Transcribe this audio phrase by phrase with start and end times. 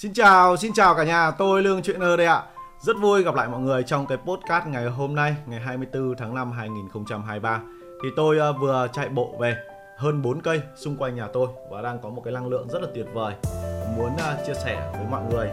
[0.00, 2.42] Xin chào, xin chào cả nhà, tôi Lương Chuyện Ơ đây ạ.
[2.78, 6.34] Rất vui gặp lại mọi người trong cái podcast ngày hôm nay, ngày 24 tháng
[6.34, 7.60] 5 2023.
[8.02, 9.56] Thì tôi ờ, vừa chạy bộ về
[9.98, 12.82] hơn 4 cây xung quanh nhà tôi và đang có một cái năng lượng rất
[12.82, 13.34] là tuyệt vời.
[13.96, 15.48] Muốn ờ, chia sẻ với mọi người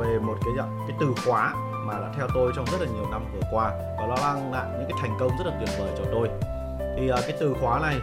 [0.00, 1.54] về một cái cái từ khóa
[1.86, 4.66] mà đã theo tôi trong rất là nhiều năm vừa qua và nó mang lại
[4.78, 6.28] những cái thành công rất là tuyệt vời cho tôi.
[6.96, 7.96] Thì ờ, cái từ khóa này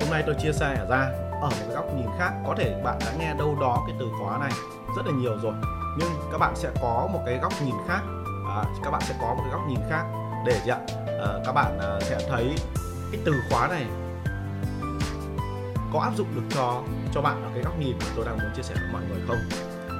[0.00, 1.10] hôm nay tôi chia sẻ ra
[1.42, 4.38] ở một góc nhìn khác có thể bạn đã nghe đâu đó cái từ khóa
[4.38, 4.52] này
[4.96, 5.54] rất là nhiều rồi.
[5.98, 8.00] Nhưng các bạn sẽ có một cái góc nhìn khác.
[8.48, 10.04] À, các bạn sẽ có một cái góc nhìn khác
[10.46, 10.78] để gì ạ.
[11.06, 12.54] À, các bạn à, sẽ thấy
[13.12, 13.86] cái từ khóa này
[15.92, 16.82] có áp dụng được cho
[17.14, 19.20] cho bạn ở cái góc nhìn mà tôi đang muốn chia sẻ với mọi người
[19.28, 19.38] không?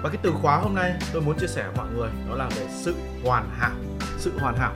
[0.02, 2.48] Và cái từ khóa hôm nay tôi muốn chia sẻ với mọi người đó là
[2.48, 3.72] về sự hoàn hảo.
[4.18, 4.72] Sự hoàn hảo.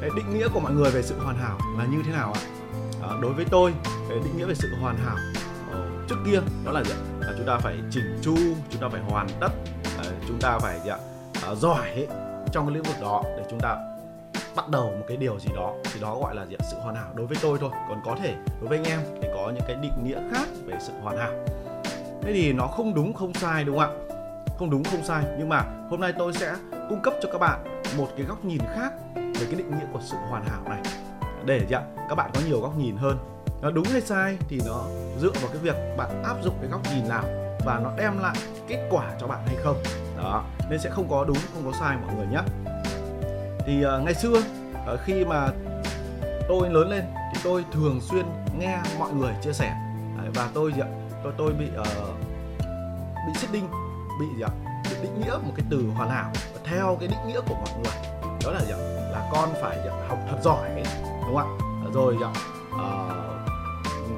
[0.00, 2.40] Cái định nghĩa của mọi người về sự hoàn hảo là như thế nào ạ?
[3.02, 3.74] À, đối với tôi
[4.08, 5.16] cái định nghĩa về sự hoàn hảo
[6.08, 7.15] trước kia đó là gì ạ?
[7.36, 8.36] Chúng ta phải chỉnh chu
[8.70, 9.48] chúng ta phải hoàn tất
[9.98, 10.98] ờ, chúng ta phải gì ạ?
[11.42, 12.06] Ờ, giỏi ấy,
[12.52, 13.76] trong cái lĩnh vực đó để chúng ta
[14.56, 16.62] bắt đầu một cái điều gì đó thì đó gọi là gì ạ?
[16.70, 17.70] sự hoàn hảo đối với tôi thôi.
[17.88, 20.76] Còn có thể đối với anh em thì có những cái định nghĩa khác về
[20.80, 21.32] sự hoàn hảo.
[22.22, 24.16] Thế thì nó không đúng không sai đúng không ạ?
[24.58, 25.24] Không đúng không sai.
[25.38, 26.54] Nhưng mà hôm nay tôi sẽ
[26.88, 30.00] cung cấp cho các bạn một cái góc nhìn khác về cái định nghĩa của
[30.02, 30.82] sự hoàn hảo này.
[31.44, 34.84] Để dạ, các bạn có nhiều góc nhìn hơn nó đúng hay sai thì nó
[35.20, 37.24] dựa vào cái việc bạn áp dụng cái góc nhìn nào
[37.64, 38.36] và nó đem lại
[38.68, 39.82] kết quả cho bạn hay không.
[40.18, 42.40] Đó nên sẽ không có đúng không có sai mọi người nhé.
[43.66, 44.38] Thì uh, ngày xưa
[44.92, 45.48] uh, khi mà
[46.48, 47.04] tôi lớn lên
[47.34, 48.26] thì tôi thường xuyên
[48.58, 49.76] nghe mọi người chia sẻ.
[50.18, 50.88] Đấy, và tôi gì ạ?
[51.22, 51.86] Tôi tôi bị uh,
[53.26, 53.68] bị xích đinh
[54.20, 54.50] bị gì ạ?
[54.90, 57.70] Bị định nghĩa một cái từ hoàn hảo và theo cái định nghĩa của mọi
[57.74, 57.94] người.
[58.44, 58.78] Đó là gì ạ?
[59.12, 59.96] Là con phải gì ạ?
[60.08, 60.82] học thật giỏi ấy,
[61.26, 61.90] đúng không ạ?
[61.94, 62.30] Rồi gì ạ?
[62.74, 63.05] Uh,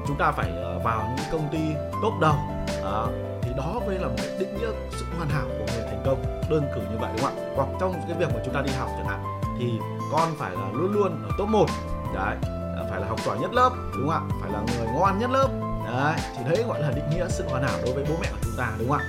[0.07, 1.59] chúng ta phải ờ, vào những công ty
[2.01, 2.35] top đầu.
[2.83, 3.01] À,
[3.41, 6.41] thì đó mới là một cái định nghĩa sự hoàn hảo của người thành công.
[6.49, 7.51] Đơn cử như vậy đúng không ạ?
[7.55, 9.79] Hoặc trong cái việc mà chúng ta đi học chẳng hạn thì
[10.11, 11.65] con phải là luôn luôn ở top 1
[12.13, 12.35] đấy
[12.77, 14.35] à, phải là học giỏi nhất lớp đúng không ạ?
[14.41, 15.49] Phải là người ngoan nhất lớp.
[15.87, 18.37] Đấy thì đấy gọi là định nghĩa sự hoàn hảo đối với bố mẹ của
[18.41, 19.05] chúng ta đúng không ạ?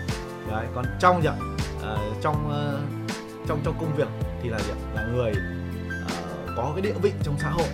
[0.51, 1.35] Đấy còn trong gì ạ?
[1.83, 3.09] À, trong uh,
[3.49, 4.09] trong trong công việc
[4.43, 4.79] thì là gì ạ?
[4.95, 7.69] Là người uh, có cái địa vị trong xã hội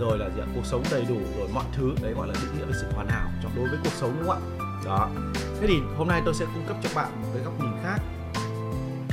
[0.00, 0.46] rồi là gì ạ?
[0.54, 1.94] Cuộc sống đầy đủ rồi mọi thứ.
[2.02, 4.28] Đấy gọi là định nghĩa về sự hoàn hảo trong đối với cuộc sống đúng
[4.28, 4.66] không ạ?
[4.84, 5.08] Đó.
[5.60, 7.98] Thế thì hôm nay tôi sẽ cung cấp cho bạn một cái góc nhìn khác.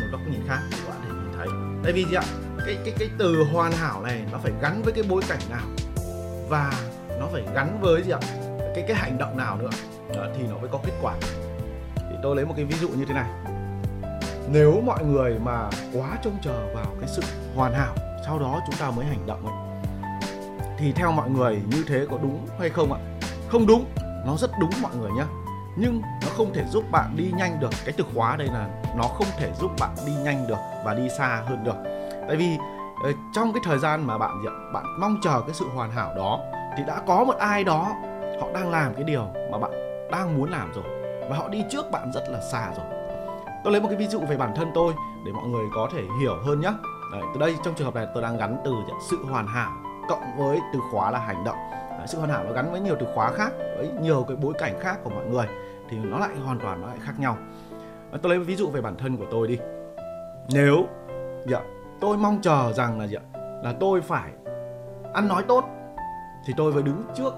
[0.02, 1.48] Một góc nhìn khác để bạn thể nhìn thấy.
[1.84, 2.24] Tại vì gì ạ?
[2.66, 5.66] Cái cái cái từ hoàn hảo này nó phải gắn với cái bối cảnh nào?
[6.50, 6.74] Và
[7.20, 8.20] nó phải gắn với gì ạ?
[8.76, 9.70] Cái cái hành động nào nữa?
[10.16, 11.14] Đó, thì nó mới có kết quả.
[11.96, 13.30] Thì tôi lấy một cái ví dụ như thế này.
[14.50, 17.22] Nếu mọi người mà quá trông chờ vào cái sự
[17.56, 17.96] hoàn hảo
[18.26, 19.63] sau đó chúng ta mới hành động ấy
[20.84, 23.00] thì theo mọi người như thế có đúng hay không ạ?
[23.50, 23.86] Không đúng
[24.26, 25.24] nó rất đúng mọi người nhé
[25.76, 27.70] nhưng nó không thể giúp bạn đi nhanh được.
[27.86, 31.10] Cái từ khóa đây là nó không thể giúp bạn đi nhanh được và đi
[31.18, 31.76] xa hơn được.
[32.28, 32.58] Tại vì
[33.04, 36.40] ờ, trong cái thời gian mà bạn bạn mong chờ cái sự hoàn hảo đó
[36.78, 37.96] thì đã có một ai đó
[38.42, 39.72] họ đang làm cái điều mà bạn
[40.12, 40.86] đang muốn làm rồi.
[41.30, 42.86] Và họ đi trước bạn rất là xa rồi.
[43.64, 44.94] Tôi lấy một cái ví dụ về bản thân tôi
[45.26, 46.74] để mọi người có thể hiểu hơn nhé
[47.12, 48.74] Đấy, từ đây trong trường hợp này tôi đang gắn từ
[49.10, 49.72] sự hoàn hảo
[50.10, 51.58] cộng với từ khóa là hành động.
[51.72, 54.54] Đấy, sự hoàn hảo nó gắn với nhiều từ khóa khác với nhiều cái bối
[54.60, 55.46] cảnh khác của mọi người
[55.90, 57.38] thì nó lại hoàn toàn nó lại khác nhau.
[58.22, 59.60] Tôi lấy ví dụ về bản thân của tôi đi.
[60.54, 60.86] Nếu
[61.48, 61.60] dạ,
[62.00, 63.20] tôi mong chờ rằng là dạ,
[63.64, 64.32] là tôi phải
[65.14, 65.66] ăn nói tốt
[66.46, 67.34] thì tôi phải đứng trước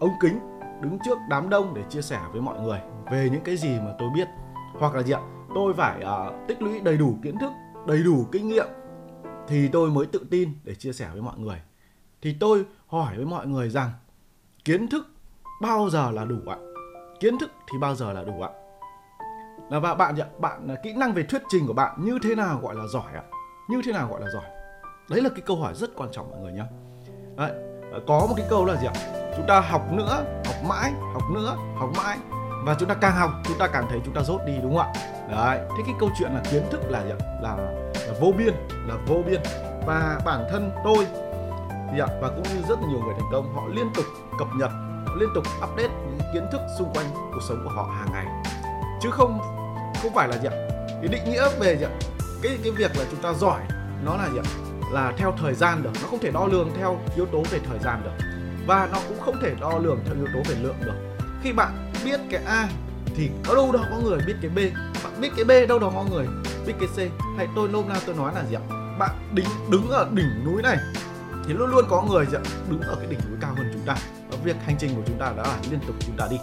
[0.00, 0.40] ống kính
[0.80, 2.78] đứng trước đám đông để chia sẻ với mọi người
[3.10, 4.28] về những cái gì mà tôi biết.
[4.78, 5.20] Hoặc là gì ạ
[5.54, 7.52] tôi phải uh, tích lũy đầy đủ kiến thức
[7.86, 8.66] đầy đủ kinh nghiệm
[9.48, 11.60] thì tôi mới tự tin để chia sẻ với mọi người
[12.26, 13.90] thì tôi hỏi với mọi người rằng
[14.64, 15.06] kiến thức
[15.62, 16.56] bao giờ là đủ ạ?
[17.20, 18.50] Kiến thức thì bao giờ là đủ ạ?
[19.70, 22.34] Là và bạn ạ bạn à, kỹ năng về thuyết trình của bạn như thế
[22.34, 23.22] nào gọi là giỏi ạ?
[23.68, 24.44] Như thế nào gọi là giỏi?
[25.10, 26.64] Đấy là cái câu hỏi rất quan trọng mọi người nhé
[27.36, 27.50] đấy,
[27.92, 28.94] à, có một cái câu là gì ạ?
[29.36, 32.18] Chúng ta học nữa học mãi học nữa học mãi.
[32.64, 34.92] Và chúng ta càng học chúng ta càng thấy chúng ta rốt đi đúng không
[34.92, 34.92] ạ?
[35.30, 37.18] Đấy thế cái câu chuyện là kiến thức là gì ạ?
[37.42, 37.56] Là,
[38.06, 38.54] là vô biên
[38.86, 39.40] là vô biên.
[39.86, 41.06] Và bản thân tôi
[41.94, 44.04] yeah, và cũng như rất nhiều người thành công họ liên tục
[44.38, 44.70] cập nhật
[45.06, 48.26] họ liên tục update những kiến thức xung quanh cuộc sống của họ hàng ngày.
[49.02, 49.38] Chứ không
[50.02, 50.54] không phải là gì ạ?
[50.88, 51.90] Cái định nghĩa về gì ạ?
[52.42, 53.60] Cái cái việc là chúng ta giỏi
[54.04, 54.46] nó là gì ạ?
[54.92, 57.78] Là theo thời gian được nó không thể đo lường theo yếu tố về thời
[57.78, 58.26] gian được.
[58.66, 61.16] Và nó cũng không thể đo lường theo yếu tố về lượng được.
[61.42, 62.68] Khi bạn biết cái a
[63.16, 64.58] thì ở đâu đó có người biết cái b.
[65.04, 66.26] Bạn biết cái b đâu đó có người
[66.66, 67.12] biết cái c.
[67.36, 68.62] Hay tôi nôm na tôi nói là gì ạ?
[68.98, 70.76] Bạn đứng đứng ở đỉnh núi này
[71.46, 72.26] thì luôn luôn có người
[72.68, 73.96] đứng ở cái đỉnh núi cao hơn chúng ta.
[74.30, 76.36] Và việc hành trình của chúng ta đã là liên tục chúng ta đi.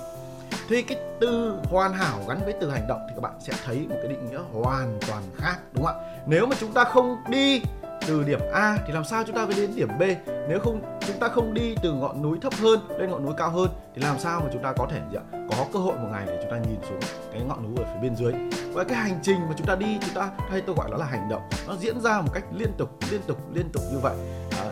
[0.69, 3.85] Thì cái từ hoàn hảo gắn với từ hành động thì các bạn sẽ thấy
[3.89, 6.23] một cái định nghĩa hoàn toàn khác đúng không ạ?
[6.27, 7.61] Nếu mà chúng ta không đi
[8.07, 10.01] từ điểm A thì làm sao chúng ta mới đến điểm B?
[10.49, 13.49] Nếu không chúng ta không đi từ ngọn núi thấp hơn lên ngọn núi cao
[13.49, 15.43] hơn thì làm sao mà chúng ta có thể gì ạ?
[15.49, 16.99] có cơ hội một ngày để chúng ta nhìn xuống
[17.31, 18.33] cái ngọn núi ở phía bên dưới?
[18.73, 21.05] Và cái hành trình mà chúng ta đi chúng ta hay tôi gọi đó là
[21.05, 21.41] hành động.
[21.67, 24.15] Nó diễn ra một cách liên tục liên tục liên tục như vậy.
[24.59, 24.65] À,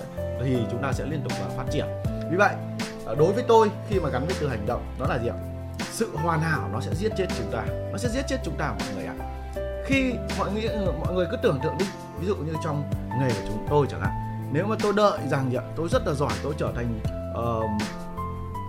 [0.46, 1.86] thì chúng ta sẽ liên tục và phát triển.
[2.32, 2.56] Vì vậy
[3.06, 5.36] ờ, đối với tôi khi mà gắn với từ hành động đó là gì ạ?
[5.92, 7.64] Sự hoàn hảo nó sẽ giết chết chúng ta.
[7.92, 9.16] Nó sẽ giết chết chúng ta mọi người ạ.
[9.86, 11.86] Khi mọi người ờ, mọi người cứ tưởng tượng đi
[12.20, 12.84] ví dụ như trong
[13.20, 14.12] nghề của chúng tôi chẳng hạn.
[14.54, 15.64] Nếu mà tôi đợi rằng gì ạ?
[15.76, 17.00] Tôi rất là giỏi tôi trở thành
[17.32, 17.82] uh,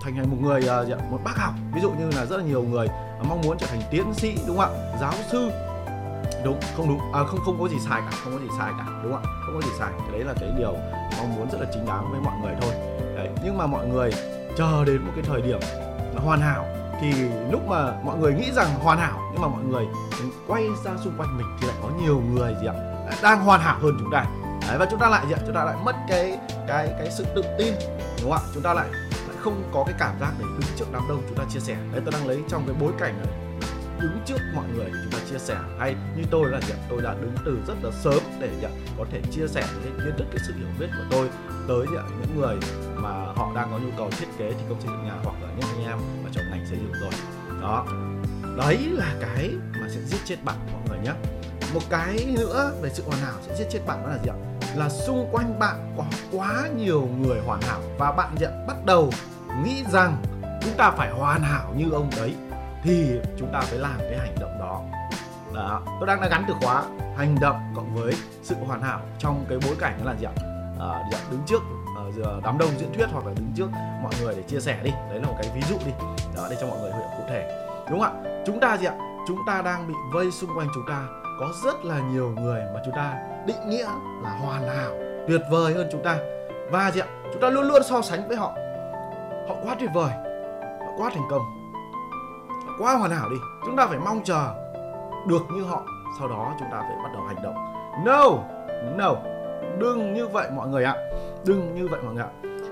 [0.03, 1.53] thành thành một người uh, một bác học.
[1.73, 2.87] Ví dụ như là rất là nhiều người
[3.29, 4.97] mong muốn trở thành tiến sĩ đúng không ạ?
[5.01, 5.51] Giáo sư
[6.43, 7.13] đúng không đúng.
[7.13, 9.31] À, không không có gì sai cả không có gì sai cả đúng không ạ?
[9.45, 9.91] Không có gì sai.
[9.99, 10.73] Cái đấy là cái điều
[11.17, 12.73] mong muốn rất là chính đáng với mọi người thôi.
[13.15, 14.11] Đấy nhưng mà mọi người
[14.57, 15.59] chờ đến một cái thời điểm
[16.15, 16.65] nó hoàn hảo
[17.01, 17.13] thì
[17.51, 19.85] lúc mà mọi người nghĩ rằng hoàn hảo nhưng mà mọi người
[20.47, 22.73] quay ra xung quanh mình thì lại có nhiều người gì ạ?
[23.23, 24.25] Đang hoàn hảo hơn chúng ta.
[24.67, 25.39] Đấy, và chúng ta lại gì ạ?
[25.45, 26.37] Chúng ta lại mất cái
[26.67, 27.73] cái cái sự tự tin
[28.21, 28.49] đúng không ạ?
[28.53, 28.87] Chúng ta lại,
[29.27, 31.75] lại không có cái cảm giác để đứng trước đám đông chúng ta chia sẻ.
[31.91, 33.42] Đấy tôi đang lấy trong cái bối cảnh này
[34.03, 35.55] đứng trước mọi người để chúng ta chia sẻ.
[35.79, 38.67] Hay như tôi là gì tôi đã đứng từ rất là sớm để gì
[38.97, 41.29] có thể chia sẻ những kiến thức, cái sự hiểu biết của tôi
[41.67, 42.55] tới gì những người
[42.95, 45.49] mà họ đang có nhu cầu thiết kế thi công xây dựng nhà hoặc là
[45.57, 47.11] những anh em ở trong ngành xây dựng rồi.
[47.61, 47.85] Đó.
[48.57, 49.49] Đấy là cái
[49.81, 51.13] mà sẽ giết chết bạn mọi người nhé
[51.73, 54.37] một cái nữa về sự hoàn hảo sẽ giết chết bạn đó là gì ạ?
[54.75, 59.09] Là xung quanh bạn có quá nhiều người hoàn hảo và bạn nhận bắt đầu
[59.63, 60.17] nghĩ rằng
[60.61, 62.35] chúng ta phải hoàn hảo như ông đấy
[62.83, 64.81] thì chúng ta phải làm cái hành động đó.
[65.53, 66.83] Đó tôi đang đã gắn từ khóa
[67.17, 68.13] hành động cộng với
[68.43, 70.31] sự hoàn hảo trong cái bối cảnh là gì ạ?
[70.79, 71.61] À, đứng trước
[72.23, 73.67] ờ, đám đông diễn thuyết hoặc là đứng trước
[74.03, 74.91] mọi người để chia sẻ đi.
[75.09, 75.91] Đấy là một cái ví dụ đi.
[76.35, 77.67] Đó để cho mọi người hiểu cụ thể.
[77.89, 78.43] Đúng không ạ?
[78.45, 78.95] Chúng ta gì ạ?
[79.27, 81.03] Chúng ta đang bị vây xung quanh chúng ta.
[81.39, 83.13] Có rất là nhiều người mà chúng ta
[83.45, 83.87] định nghĩa
[84.23, 84.91] là hoàn hảo
[85.27, 86.17] tuyệt vời hơn chúng ta.
[86.71, 87.07] Và gì ạ?
[87.33, 88.53] Chúng ta luôn luôn so sánh với họ.
[89.49, 90.11] Họ quá tuyệt vời
[90.79, 91.62] họ quá thành công
[92.79, 93.37] quá hoàn hảo đi.
[93.65, 94.55] Chúng ta phải mong chờ
[95.27, 95.83] được như họ,
[96.19, 97.55] sau đó chúng ta phải bắt đầu hành động.
[98.05, 98.29] No
[98.97, 99.15] no,
[99.79, 100.95] đừng như vậy mọi người ạ.
[101.45, 102.31] Đừng như vậy mọi người ạ.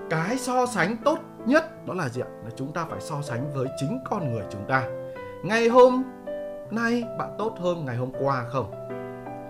[0.10, 2.28] Cái so sánh tốt nhất đó là gì ạ?
[2.44, 4.84] Là chúng ta phải so sánh với chính con người chúng ta.
[5.44, 6.04] Ngày hôm
[6.72, 8.72] nay bạn tốt hơn ngày hôm qua không?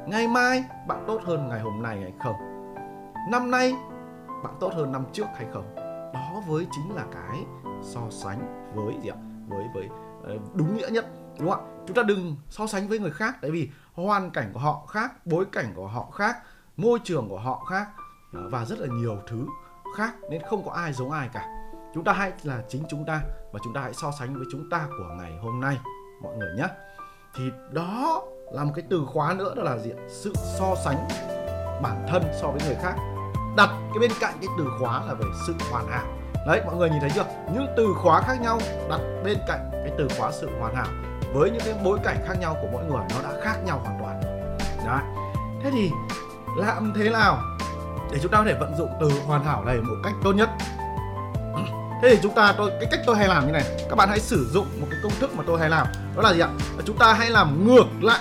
[0.07, 2.35] Ngày mai bạn tốt hơn ngày hôm nay hay không?
[3.29, 3.73] Năm nay
[4.43, 5.75] bạn tốt hơn năm trước hay không?
[6.13, 7.45] Đó với chính là cái
[7.81, 9.17] so sánh với gì ạ?
[9.49, 9.89] Với với
[10.23, 11.05] Ờ, đúng nghĩa nhất,
[11.39, 11.71] đúng không ạ?
[11.87, 15.25] Chúng ta đừng so sánh với người khác, tại vì hoàn cảnh của họ khác,
[15.25, 16.37] bối cảnh của họ khác,
[16.77, 17.87] môi trường của họ khác
[18.33, 19.45] ờ, và rất là nhiều thứ
[19.97, 21.47] khác, nên không có ai giống ai cả.
[21.93, 23.21] Chúng ta hãy là chính chúng ta
[23.51, 25.79] và chúng ta hãy so sánh với chúng ta của ngày hôm nay,
[26.23, 26.67] mọi người nhé.
[27.35, 31.07] Thì đó là một cái từ khóa nữa, đó là gì sự so sánh
[31.83, 32.95] bản thân so với người khác.
[33.57, 36.05] Đặt cái bên cạnh cái từ khóa là về sự hoàn hảo
[36.45, 37.25] đấy, mọi người nhìn thấy chưa?
[37.53, 38.59] Những từ khóa khác nhau
[38.89, 40.87] đặt bên cạnh cái từ khóa sự hoàn hảo
[41.33, 43.99] với những cái bối cảnh khác nhau của mỗi người, nó đã khác nhau hoàn
[44.01, 44.21] toàn.
[44.85, 44.99] Đấy.
[45.63, 45.91] Thế thì
[46.57, 47.39] làm thế nào
[48.11, 50.49] để chúng ta có thể vận dụng từ hoàn hảo này một cách tốt nhất?
[52.01, 53.63] Thế thì chúng ta, tôi, cái cách tôi hay làm như này.
[53.89, 55.87] Các bạn hãy sử dụng một cái công thức mà tôi hay làm.
[56.15, 56.49] Đó là gì ạ?
[56.85, 58.19] Chúng ta hãy làm ngược lại.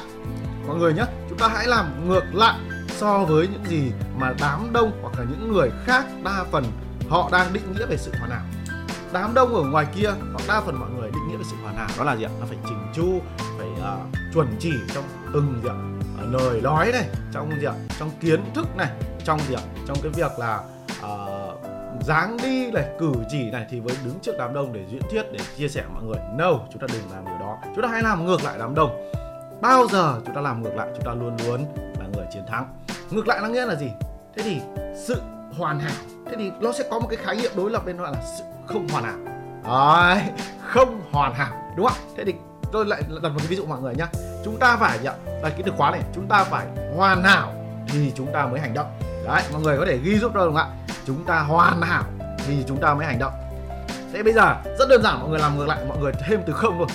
[0.67, 4.73] Mọi người nhé, chúng ta hãy làm ngược lại so với những gì mà đám
[4.73, 6.65] đông hoặc là những người khác đa phần
[7.11, 8.43] họ đang định nghĩa về sự hoàn hảo.
[9.13, 11.77] Đám đông ở ngoài kia hoặc đa phần mọi người định nghĩa về sự hoàn
[11.77, 12.31] hảo đó là gì ạ?
[12.41, 13.21] Nó phải chỉnh chu
[13.59, 15.75] phải uh, chuẩn chỉ trong từng gì ạ?
[16.19, 17.75] Ờ, lời nói này trong gì ạ?
[17.99, 18.91] Trong kiến thức này
[19.25, 19.63] trong gì ạ?
[19.87, 20.61] Trong cái việc là
[21.05, 25.03] uh, dáng đi này cử chỉ này thì với đứng trước đám đông để diễn
[25.11, 26.19] thuyết để chia sẻ mọi người.
[26.39, 27.59] No chúng ta đừng làm điều đó.
[27.75, 29.11] Chúng ta hãy làm ngược lại đám đông.
[29.61, 31.65] Bao giờ chúng ta làm ngược lại chúng ta luôn luôn
[31.99, 32.75] là người chiến thắng.
[33.11, 33.91] Ngược lại nó nghĩa là gì?
[34.37, 34.61] Thế thì
[35.07, 35.21] sự
[35.59, 35.95] hoàn hảo
[36.31, 38.45] thế thì nó sẽ có một cái khái niệm đối lập bên nó là sự
[38.67, 39.17] không hoàn hảo.
[39.65, 40.23] Đấy,
[40.67, 42.35] không hoàn hảo đúng không thế thì
[42.73, 44.07] tôi lại đặt một cái ví dụ mọi người nhá.
[44.45, 47.53] Chúng ta phải nhận đây cái từ khóa này chúng ta phải hoàn hảo
[47.89, 48.87] thì chúng ta mới hành động.
[49.27, 50.67] Đấy mọi người có thể ghi giúp tôi không ạ?
[51.07, 52.05] Chúng ta hoàn hảo
[52.47, 53.33] thì chúng ta mới hành động.
[54.13, 56.53] Thế bây giờ rất đơn giản mọi người làm ngược lại mọi người thêm từ
[56.53, 56.89] không luôn.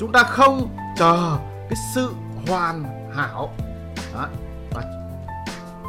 [0.00, 1.36] Chúng ta không chờ
[1.70, 2.10] cái sự
[2.48, 2.84] hoàn
[3.16, 3.54] hảo.
[4.14, 4.26] Đó.
[4.74, 4.82] Và,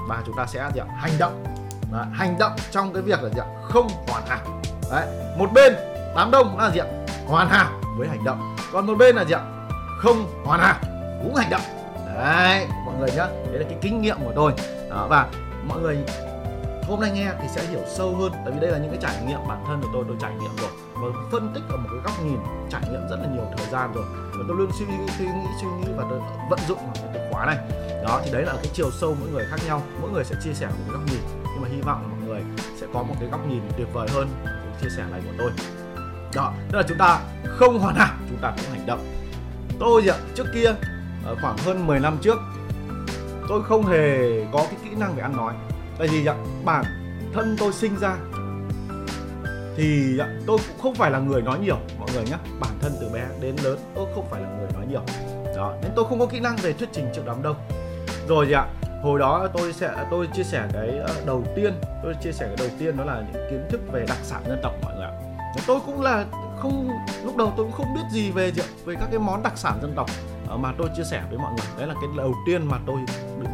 [0.10, 0.86] và chúng ta sẽ gì ạ?
[0.98, 1.59] hành động
[1.92, 3.46] Đấy, hành động trong cái việc là gì ạ?
[3.64, 4.62] không hoàn hảo.
[4.92, 5.74] Đấy một bên
[6.16, 6.86] đám đông là gì ạ?
[7.28, 8.56] hoàn hảo với hành động.
[8.74, 9.42] Còn một bên là gì ạ?
[10.00, 10.76] không hoàn hảo
[11.24, 11.62] cũng hành động.
[12.16, 14.54] Đấy mọi người nhá đấy là cái kinh nghiệm của tôi.
[14.90, 15.28] Đó, và
[15.68, 15.98] mọi người
[16.88, 18.32] hôm nay nghe thì sẽ hiểu sâu hơn.
[18.32, 20.52] Tại vì đây là những cái trải nghiệm bản thân của tôi tôi trải nghiệm
[20.58, 20.70] rồi.
[20.94, 22.38] Và phân tích ở một cái góc nhìn
[22.70, 24.06] trải nghiệm rất là nhiều thời gian rồi.
[24.10, 26.20] Và tôi luôn suy nghĩ suy nghĩ suy nghĩ và tôi
[26.50, 27.58] vận dụng vào cái từ khóa này.
[28.04, 29.82] Đó thì đấy là cái chiều sâu mỗi người khác nhau.
[30.02, 31.19] Mỗi người sẽ chia sẻ một cái góc nhìn
[31.80, 32.42] hy vọng là mọi người
[32.80, 34.28] sẽ có một cái góc nhìn tuyệt vời hơn
[34.82, 35.52] chia sẻ này của tôi.
[36.36, 39.00] Đó, tức là chúng ta không hoàn hảo, chúng ta cũng hành động.
[39.80, 40.74] Tôi ạ, trước kia
[41.26, 42.40] ở khoảng hơn 10 năm trước,
[43.50, 44.18] tôi không hề
[44.54, 45.54] có cái kỹ năng về ăn nói.
[45.98, 46.86] Tại vì ạ, bản
[47.34, 48.18] thân tôi sinh ra
[49.78, 53.10] thì tôi cũng không phải là người nói nhiều, mọi người nhé bản thân từ
[53.10, 55.02] bé đến lớn, tôi không phải là người nói nhiều.
[55.56, 57.56] Đó, nên tôi không có kỹ năng về thuyết trình trước đám đông.
[58.28, 58.66] Rồi gì ạ
[59.02, 62.56] hồi đó tôi sẽ tôi chia sẻ cái ờ, đầu tiên tôi chia sẻ cái
[62.68, 65.12] đầu tiên đó là những kiến thức về đặc sản dân tộc mọi người ạ.
[65.68, 66.26] Tôi cũng là
[66.58, 66.90] không
[67.24, 68.52] lúc đầu tôi cũng không biết gì về
[68.86, 70.10] về các cái món đặc sản dân tộc
[70.48, 71.66] ờ, mà tôi chia sẻ với mọi người.
[71.78, 72.98] Đấy là cái đầu tiên mà tôi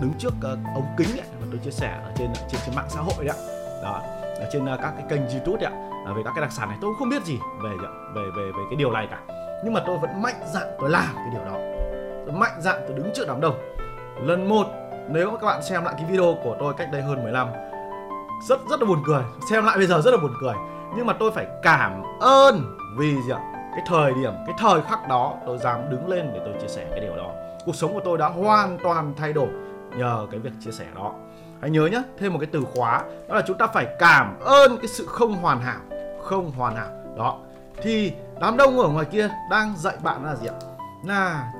[0.01, 2.87] đứng trước ờ, ống kính ấy, mà tôi chia sẻ ở trên trên trên mạng
[2.89, 3.37] xã hội đấy
[3.83, 4.01] đó
[4.39, 5.71] ở trên các cái kênh youtube đấy
[6.15, 7.69] về các cái đặc sản này tôi cũng không biết gì về
[8.15, 9.19] về về về cái điều này cả.
[9.63, 11.57] Nhưng mà tôi vẫn mạnh dạn tôi làm cái điều đó.
[12.25, 13.55] Tôi mạnh dạn tôi đứng trước đám đông.
[14.21, 14.67] Lần một
[15.09, 17.47] nếu mà các bạn xem lại cái video của tôi cách đây hơn 10 năm
[18.47, 19.23] rất rất là buồn cười.
[19.49, 20.53] Xem lại bây giờ rất là buồn cười.
[20.95, 23.39] Nhưng mà tôi phải cảm ơn vì gì ạ?
[23.71, 26.87] Cái thời điểm, cái thời khắc đó tôi dám đứng lên để tôi chia sẻ
[26.89, 27.31] cái điều đó.
[27.65, 29.49] Cuộc sống của tôi đã hoàn toàn thay đổi
[29.97, 31.11] nhờ cái việc chia sẻ đó.
[31.61, 34.77] Hãy nhớ nhé thêm một cái từ khóa, đó là chúng ta phải cảm ơn
[34.77, 35.79] cái sự không hoàn hảo,
[36.21, 36.87] không hoàn hảo.
[37.17, 37.37] Đó.
[37.81, 40.57] Thì đám đông ở ngoài kia đang dạy bạn là gì ạ?
[41.05, 41.51] Là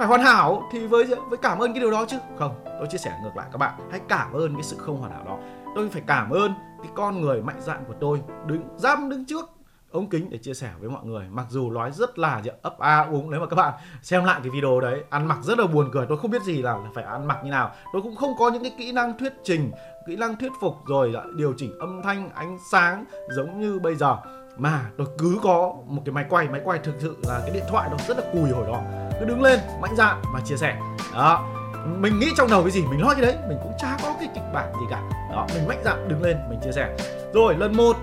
[0.00, 2.18] phải hoàn hảo thì với với cảm ơn cái điều đó chứ.
[2.38, 3.74] Không, tôi chia sẻ ngược lại các bạn.
[3.90, 5.38] Hãy cảm ơn cái sự không hoàn hảo đó.
[5.74, 6.52] Tôi phải cảm ơn
[6.82, 9.50] cái con người mạnh dạn của tôi đứng dám đứng trước,
[9.90, 11.26] ống kính để chia sẻ với mọi người.
[11.30, 13.30] Mặc dù nói rất là ấp a uống.
[13.30, 16.06] Nếu mà các bạn xem lại cái video đấy, ăn mặc rất là buồn cười.
[16.08, 17.70] Tôi không biết gì là phải ăn mặc như nào.
[17.92, 19.72] Tôi cũng không có những cái kỹ năng thuyết trình,
[20.06, 24.16] kỹ năng thuyết phục rồi điều chỉnh âm thanh, ánh sáng giống như bây giờ
[24.60, 27.64] mà tôi cứ có một cái máy quay máy quay thực sự là cái điện
[27.70, 28.80] thoại nó rất là cùi hồi đó.
[29.20, 30.78] Cứ đứng lên, mạnh dạn và chia sẻ.
[31.14, 31.44] Đó.
[31.86, 34.28] Mình nghĩ trong đầu cái gì, mình nói cái đấy, mình cũng chả có cái
[34.34, 35.02] kịch bản gì cả.
[35.32, 36.96] Đó, mình mạnh dạn đứng lên, mình chia sẻ.
[37.34, 37.96] Rồi, lần một,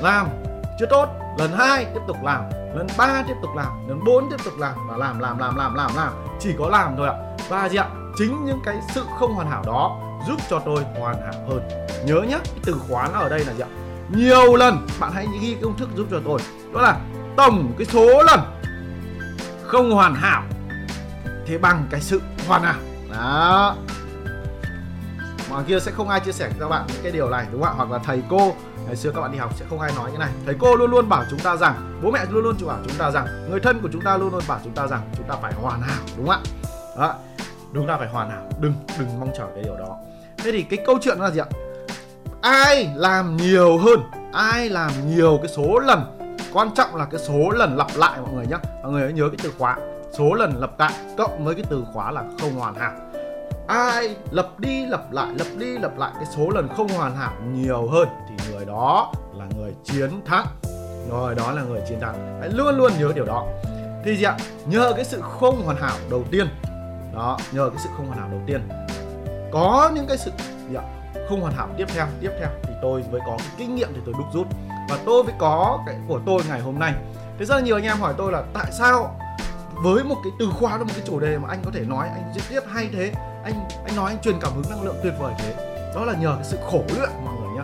[0.00, 0.28] làm.
[0.78, 1.08] Chưa tốt.
[1.38, 2.44] Lần hai, tiếp tục làm.
[2.74, 3.88] Lần ba, tiếp tục làm.
[3.88, 4.74] Lần bốn, tiếp tục làm.
[4.88, 6.12] Và làm làm làm làm làm làm.
[6.40, 7.14] Chỉ có làm thôi ạ.
[7.48, 7.88] Và gì ạ?
[8.18, 11.68] Chính những cái sự không hoàn hảo đó giúp cho tôi hoàn hảo hơn.
[12.04, 13.68] Nhớ nhé cái từ khóa nó ở đây là gì ạ?
[14.14, 14.86] Nhiều lần.
[15.00, 16.40] Bạn hãy ghi công thức giúp cho tôi.
[16.74, 17.00] Đó là
[17.36, 18.40] tổng cái số lần
[19.66, 20.42] không hoàn hảo
[21.46, 22.78] thế bằng cái sự hoàn hảo.
[23.12, 23.76] Đó.
[25.50, 27.62] Ngoài kia sẽ không ai chia sẻ với các bạn những cái điều này, đúng
[27.62, 27.74] không ạ?
[27.76, 30.18] Hoặc là thầy cô, ngày xưa các bạn đi học sẽ không ai nói như
[30.18, 30.30] này.
[30.46, 33.10] Thầy cô luôn luôn bảo chúng ta rằng, bố mẹ luôn luôn bảo chúng ta
[33.10, 35.52] rằng, người thân của chúng ta luôn luôn bảo chúng ta rằng chúng ta phải
[35.52, 36.50] hoàn hảo, đúng không ạ?
[36.98, 37.14] Đó.
[37.74, 38.50] Chúng ta phải hoàn hảo.
[38.60, 39.96] Đừng đừng mong chờ cái điều đó.
[40.38, 41.46] Thế thì cái câu chuyện là gì ạ?
[42.42, 44.00] Ai làm nhiều hơn,
[44.32, 46.18] ai làm nhiều cái số lần.
[46.52, 49.28] Quan trọng là cái số lần lặp lại mọi người nhé mọi người hãy nhớ
[49.28, 49.76] cái từ khóa.
[50.18, 52.92] Số lần lặp lại cộng với cái từ khóa là không hoàn hảo.
[53.66, 57.32] Ai lặp đi lặp lại, lặp đi lặp lại cái số lần không hoàn hảo
[57.52, 60.46] nhiều hơn thì người đó là người chiến thắng.
[61.08, 62.38] Người đó là người chiến thắng.
[62.40, 63.46] Hãy luôn luôn nhớ điều đó.
[64.04, 64.36] Thì gì ạ?
[64.66, 66.48] Nhờ cái sự không hoàn hảo đầu tiên.
[67.14, 68.68] Đó, nhờ cái sự không hoàn hảo đầu tiên.
[69.52, 70.30] Có những cái sự,
[70.70, 70.82] gì ạ?
[71.30, 71.68] Không hoàn hảo.
[71.76, 74.46] Tiếp theo tiếp theo thì tôi mới có cái kinh nghiệm thì tôi đúc rút.
[74.88, 76.94] Và tôi mới có cái của tôi ngày hôm nay.
[77.38, 79.16] Thế rất là nhiều anh em hỏi tôi là tại sao
[79.84, 82.32] với một cái từ khóa một cái chủ đề mà anh có thể nói anh
[82.34, 83.12] diễn tiếp hay thế
[83.44, 85.54] anh anh nói anh truyền cảm hứng năng lượng tuyệt vời thế
[85.94, 87.62] đó là nhờ cái sự khổ luyện mọi người nhá.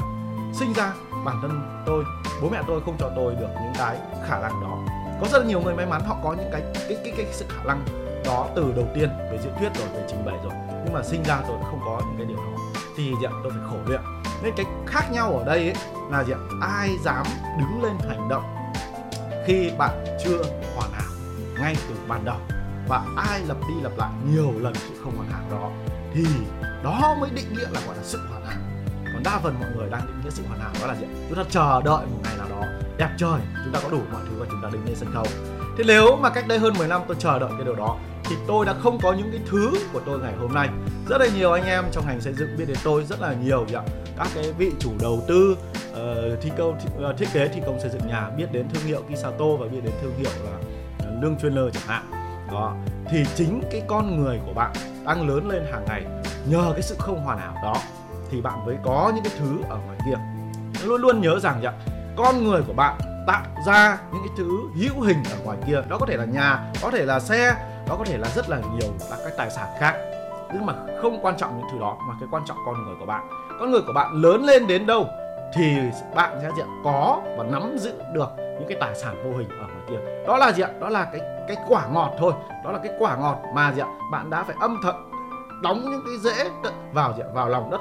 [0.58, 0.92] Sinh ra
[1.24, 2.04] bản thân tôi
[2.42, 3.96] bố mẹ tôi không cho tôi được những cái
[4.28, 4.78] khả năng đó.
[5.20, 7.44] Có rất là nhiều người may mắn họ có những cái cái, cái, cái sự
[7.48, 7.84] khả năng
[8.24, 10.52] đó từ đầu tiên về diễn thuyết rồi về trình bày rồi.
[10.84, 13.52] Nhưng mà sinh ra tôi không có những cái điều đó thì gì ạ tôi
[13.52, 14.00] phải khổ luyện
[14.42, 15.74] nên cái khác nhau ở đây ấy,
[16.10, 17.26] là gì ạ ai dám
[17.58, 18.44] đứng lên hành động
[19.46, 20.42] khi bạn chưa
[20.76, 21.12] hoàn hảo
[21.60, 22.38] ngay từ ban đầu
[22.88, 25.70] và ai lặp đi lặp lại nhiều lần sự không hoàn hảo đó
[26.14, 26.24] thì
[26.84, 28.58] đó mới định nghĩa là gọi là sự hoàn hảo.
[29.12, 31.38] Còn đa phần mọi người đang định nghĩa sự hoàn hảo đó là gì chúng
[31.38, 34.36] ta chờ đợi một ngày nào đó đẹp trời chúng ta có đủ mọi thứ
[34.38, 35.26] và chúng ta đứng lên sân khấu.
[35.78, 37.96] Thế nếu mà cách đây hơn 10 năm tôi chờ đợi cái điều đó
[38.28, 40.68] thì tôi đã không có những cái thứ của tôi ngày hôm nay.
[41.08, 43.66] Rất là nhiều anh em trong ngành xây dựng biết đến tôi rất là nhiều
[43.74, 43.82] ạ
[44.18, 45.56] các cái vị chủ đầu tư
[45.92, 48.82] uh, thi công thi, uh, thiết kế thi công xây dựng nhà biết đến thương
[48.82, 52.10] hiệu Kisato và biết đến thương hiệu là uh, lương chuyên lơ chẳng hạn.
[52.50, 52.76] Đó
[53.10, 54.72] thì chính cái con người của bạn
[55.04, 56.02] đang lớn lên hàng ngày
[56.46, 57.76] nhờ cái sự không hoàn hảo đó
[58.30, 60.18] thì bạn mới có những cái thứ ở ngoài kia.
[60.84, 61.72] Luôn luôn nhớ rằng ạ
[62.16, 65.82] con người của bạn tạo ra những cái thứ hữu hình ở ngoài kia.
[65.88, 67.54] Đó có thể là nhà có thể là xe
[67.86, 69.94] đó có thể là rất là nhiều là các tài sản khác,
[70.52, 73.06] nhưng mà không quan trọng những thứ đó, mà cái quan trọng con người của
[73.06, 73.28] bạn.
[73.60, 75.06] Con người của bạn lớn lên đến đâu
[75.54, 75.76] thì
[76.14, 79.56] bạn sẽ diện có và nắm giữ được những cái tài sản vô hình ở
[79.56, 80.24] ngoài kia.
[80.26, 80.70] Đó là gì ạ?
[80.80, 82.32] Đó là cái cái quả ngọt thôi.
[82.64, 83.88] Đó là cái quả ngọt mà gì ạ?
[84.12, 84.94] Bạn đã phải âm thầm
[85.62, 86.50] đóng những cái rễ
[86.92, 87.28] vào gì ạ?
[87.34, 87.80] vào lòng đất.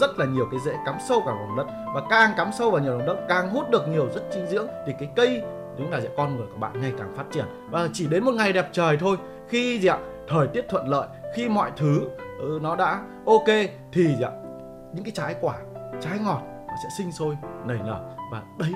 [0.00, 1.66] Rất là nhiều cái rễ cắm sâu vào lòng đất.
[1.94, 4.66] Và càng cắm sâu vào nhiều lòng đất, càng hút được nhiều rất dinh dưỡng,
[4.86, 5.42] thì cái cây
[5.78, 7.44] đúng là sẽ con người của bạn ngày càng phát triển.
[7.70, 9.16] Và chỉ đến một ngày đẹp trời thôi
[9.48, 12.00] khi gì ạ thời tiết thuận lợi khi mọi thứ
[12.38, 13.48] ừ, nó đã ok
[13.92, 14.30] thì gì ạ
[14.94, 15.58] những cái trái quả
[16.00, 16.42] trái ngọt
[16.74, 18.16] nó sẽ sinh sôi nảy nở.
[18.30, 18.72] Và đấy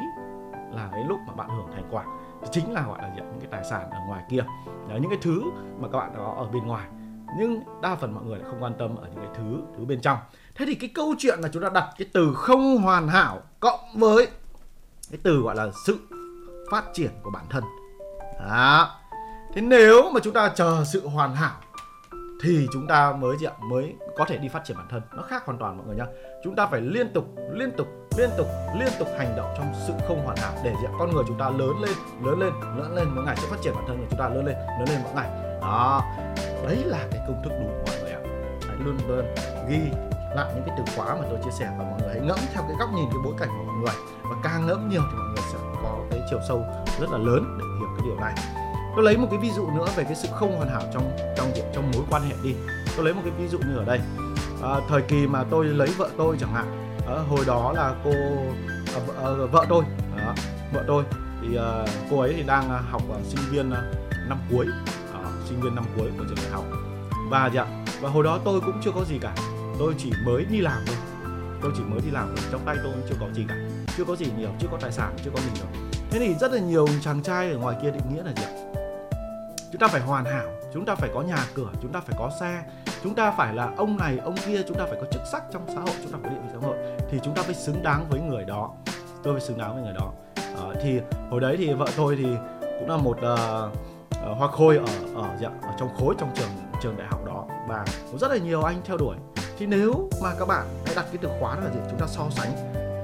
[0.73, 2.05] là cái lúc mà bạn hưởng thành quả.
[2.51, 3.25] Chính là gọi là gì ạ?
[3.31, 4.45] những cái tài sản ở ngoài kia.
[4.89, 5.43] Đấy, những cái thứ
[5.81, 6.89] mà các bạn có ở bên ngoài.
[7.39, 10.01] Nhưng đa phần mọi người lại không quan tâm ở những cái thứ thứ bên
[10.01, 10.19] trong.
[10.55, 13.81] Thế thì cái câu chuyện là chúng ta đặt cái từ không hoàn hảo cộng
[13.95, 14.27] với
[15.11, 15.99] cái từ gọi là sự
[16.71, 17.65] phát triển của bản thân.
[18.41, 18.91] Đó.
[19.55, 21.57] Thế nếu mà chúng ta chờ sự hoàn hảo,
[22.43, 23.53] thì chúng ta mới gì ạ?
[23.61, 25.03] Mới có thể đi phát triển bản thân.
[25.17, 26.07] Nó khác hoàn toàn, mọi người nhá.
[26.45, 28.47] Chúng ta phải liên tục liên tục liên tục
[28.79, 30.93] liên tục hành động trong sự không hoàn hảo để gì ạ?
[30.99, 31.93] Con người chúng ta lớn lên
[32.25, 34.45] lớn lên lớn lên mỗi ngày sẽ phát triển bản thân của chúng ta, lớn
[34.47, 35.31] lên lớn lên mỗi ngày.
[35.61, 36.03] Đó.
[36.65, 38.21] Đấy là cái công thức đúng, mọi người ạ.
[38.69, 39.25] Hãy luôn luôn
[39.69, 39.81] ghi
[40.37, 42.63] lại những cái từ khóa mà tôi chia sẻ và mọi người hãy ngẫm theo
[42.69, 43.95] cái góc nhìn, cái bối cảnh của mọi người.
[44.23, 45.28] Và càng ngẫm nhiều thì mọi
[46.31, 46.67] chiều sâu
[47.01, 48.35] rất là lớn để hiểu cái điều này.
[48.97, 51.53] Tôi lấy một cái ví dụ nữa về cái sự không hoàn hảo trong trong
[51.55, 52.55] việc trong mối quan hệ đi.
[52.97, 54.01] Tôi lấy một cái ví dụ như ở đây.
[54.63, 58.11] À, thời kỳ mà tôi lấy vợ tôi chẳng hạn à, hồi đó là cô
[58.95, 59.85] à, vợ, à, vợ tôi
[60.17, 60.35] à,
[60.73, 61.05] vợ tôi
[61.43, 63.83] thì à, cô ấy thì đang à, học à, sinh viên à,
[64.29, 64.67] năm cuối
[65.15, 66.65] à, sinh viên năm cuối của trường đại học.
[67.31, 67.67] Và dạ
[68.01, 69.35] và hồi đó tôi cũng chưa có gì cả.
[69.79, 70.97] Tôi chỉ mới đi làm thôi.
[71.63, 72.47] Tôi chỉ mới đi làm thôi.
[72.53, 73.55] Trong tay tôi chưa có gì cả.
[73.97, 76.53] Chưa có gì nhiều chưa có tài sản chưa có gì nhiều thế thì rất
[76.53, 78.45] là nhiều chàng trai ở ngoài kia định nghĩa là gì
[79.73, 82.31] chúng ta phải hoàn hảo chúng ta phải có nhà cửa chúng ta phải có
[82.41, 82.63] xe
[83.03, 85.63] chúng ta phải là ông này ông kia chúng ta phải có chức sắc trong
[85.67, 86.77] xã hội chúng ta có địa vị xã hội.
[87.11, 88.71] Thì chúng ta phải xứng đáng với người đó.
[89.23, 90.13] Tôi phải xứng đáng với người đó.
[90.37, 91.01] À, thì
[91.31, 92.27] hồi đấy thì vợ tôi thì
[92.61, 94.85] cũng là một uh, hoa khôi ở
[95.15, 96.49] ở, dạ, ở trong khối trong trường
[96.83, 97.47] trường đại học đó.
[97.69, 99.17] Và có rất là nhiều anh theo đuổi.
[99.59, 101.81] Thì nếu mà các bạn hãy đặt cái từ khóa là gì?
[101.91, 102.53] Chúng ta so sánh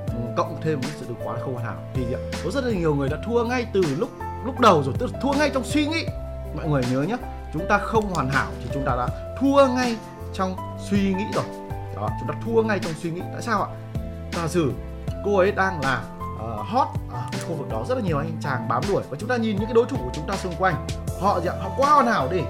[0.07, 1.77] ừ, cộng thêm cái sự quá là không hoàn hảo.
[1.95, 2.15] Thì gì?
[2.45, 4.11] có rất là nhiều người đã thua ngay từ lúc
[4.45, 6.07] lúc đầu rồi tức là thua ngay trong suy nghĩ.
[6.57, 7.17] Mọi người nhớ nhé
[7.53, 9.09] chúng ta không hoàn hảo thì chúng ta đã
[9.41, 9.97] thua ngay
[10.35, 10.57] trong
[10.91, 11.45] suy nghĩ rồi.
[11.97, 13.21] Đó chúng ta thua ngay trong suy nghĩ.
[13.33, 13.69] Tại sao ạ?
[14.33, 14.73] Giả sử
[15.25, 16.03] cô ấy đang là
[16.35, 19.29] uh, hot ở khu vực đó rất là nhiều anh chàng bám đuổi và chúng
[19.29, 20.87] ta nhìn những cái đối thủ của chúng ta xung quanh
[21.21, 21.55] họ gì ạ?
[21.63, 22.41] Họ quá hoàn hảo đi.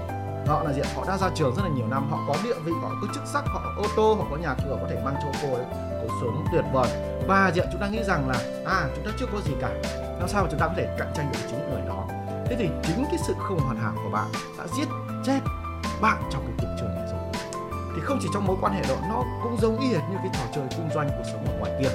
[0.47, 0.89] Họ là gì ạ?
[0.95, 3.23] Họ đã ra trường rất là nhiều năm họ có địa vị họ có chức
[3.25, 5.65] sắc họ có ô tô họ có nhà cửa có thể mang cho cô ấy
[6.01, 8.35] cuộc sống tuyệt vời và gì ạ, chúng ta nghĩ rằng là
[8.65, 9.69] à chúng ta chưa có gì cả.
[10.19, 12.07] Làm sao mà chúng ta có thể cạnh tranh được chính người đó?
[12.45, 14.87] Thế thì chính cái sự không hoàn hảo của bạn đã giết
[15.25, 15.39] chết
[16.01, 17.19] bạn trong cái cuộc chơi này rồi.
[17.95, 20.29] Thì không chỉ trong mối quan hệ đó nó cũng giống y hệt như cái
[20.33, 21.89] trò chơi kinh doanh cuộc sống ở ngoài kia.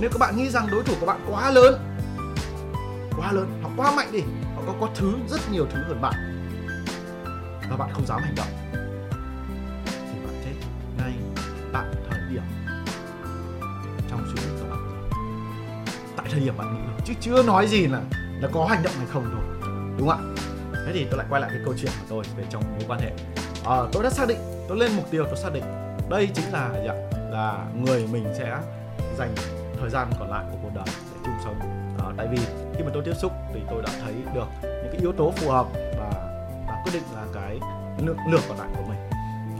[0.00, 1.96] Nếu các bạn nghĩ rằng đối thủ của bạn quá lớn
[3.16, 4.20] quá lớn họ quá mạnh đi,
[4.56, 6.14] họ có có thứ, rất nhiều thứ hơn bạn,
[7.70, 8.46] và bạn không dám hành động,
[9.84, 10.54] thì bạn chết
[10.98, 11.12] ngay
[11.72, 11.94] bạn
[16.28, 17.00] cái thời điểm bạn nghĩ thôi.
[17.04, 18.00] Chứ chưa nói gì là
[18.40, 19.70] là có hành động hay không thôi.
[19.98, 20.44] Đúng không ạ?
[20.86, 23.00] Thế thì tôi lại quay lại cái câu chuyện của tôi về trong mối quan
[23.00, 23.10] hệ.
[23.64, 24.38] À, tôi đã xác định
[24.68, 25.64] tôi lên mục tiêu tôi xác định
[26.10, 26.94] đây chính là gì ạ?
[27.30, 28.58] Là người mình sẽ
[29.18, 29.34] dành
[29.80, 31.60] thời gian còn lại của cuộc đời để chung sống.
[31.98, 32.38] À, tại vì
[32.76, 35.50] khi mà tôi tiếp xúc thì tôi đã thấy được những cái yếu tố phù
[35.50, 36.10] hợp và
[36.68, 37.60] và quyết định là cái
[38.06, 38.98] lượng lượng còn lại của mình.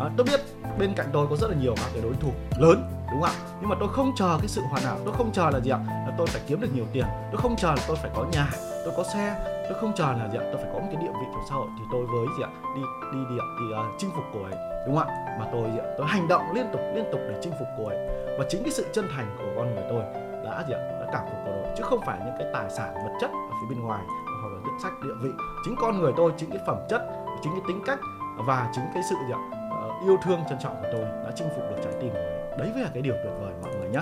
[0.00, 0.40] À, tôi biết
[0.78, 3.32] bên cạnh tôi có rất là nhiều các cái đối thủ lớn đúng không ạ?
[3.60, 5.78] Nhưng mà tôi không chờ cái sự hoàn hảo tôi không chờ là gì ạ?
[5.86, 8.46] Là tôi phải kiếm được nhiều tiền tôi không chờ là tôi phải có nhà
[8.84, 9.36] tôi có xe
[9.68, 10.44] tôi không chờ là gì ạ?
[10.52, 11.68] Tôi phải có một cái địa vị trong xã hội.
[11.78, 12.50] Thì tôi với gì ạ?
[12.76, 14.54] Đi đi đi, đi uh, chinh phục cô ấy
[14.86, 15.36] đúng không ạ?
[15.40, 15.86] Mà tôi gì ạ?
[15.98, 17.98] Tôi hành động liên tục liên tục để chinh phục cô ấy.
[18.38, 20.02] Và chính cái sự chân thành của con người tôi
[20.44, 20.80] đã gì ạ?
[21.00, 23.54] Đã cảm phục cô ấy chứ không phải những cái tài sản vật chất ở
[23.60, 24.02] phía bên ngoài
[24.42, 25.30] hoặc là chức sách địa vị.
[25.64, 27.02] Chính con người tôi chính cái phẩm chất
[27.42, 27.98] chính cái tính cách
[28.36, 29.40] và chính cái sự gì ạ?
[29.70, 32.37] Ờ, yêu thương trân trọng của tôi đã chinh phục được trái tim của mình
[32.58, 34.00] đấy mới là cái điều tuyệt vời mọi người nhé